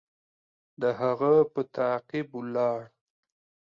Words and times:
د 0.81 0.83
هغه 0.99 1.33
په 1.53 1.61
تعقیب 1.75 2.27
ولاړ. 2.39 2.79